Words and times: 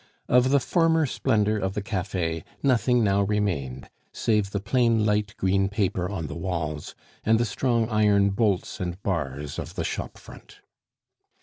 Of 0.27 0.49
the 0.49 0.59
former 0.59 1.05
splendor 1.05 1.59
of 1.59 1.75
the 1.75 1.81
cafe, 1.83 2.43
nothing 2.63 3.03
now 3.03 3.21
remained 3.21 3.87
save 4.11 4.49
the 4.49 4.59
plain 4.59 5.05
light 5.05 5.35
green 5.37 5.69
paper 5.69 6.09
on 6.09 6.25
the 6.25 6.33
walls, 6.33 6.95
and 7.23 7.39
the 7.39 7.45
strong 7.45 7.87
iron 7.87 8.31
bolts 8.31 8.79
and 8.79 8.99
bars 9.03 9.59
of 9.59 9.75
the 9.75 9.83
shop 9.83 10.17
front. 10.17 10.61